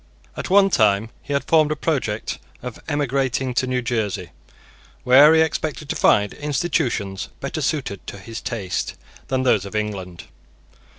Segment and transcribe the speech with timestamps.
[0.35, 4.31] At one time he had formed a project of emigrating to New Jersey,
[5.03, 8.95] where he expected to find institutions better suited to his taste
[9.27, 10.23] than those of England.